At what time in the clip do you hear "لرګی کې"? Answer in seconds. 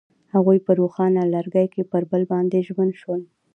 1.35-1.81